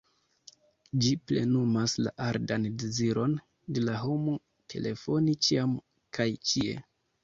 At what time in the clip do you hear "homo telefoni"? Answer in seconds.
4.09-5.41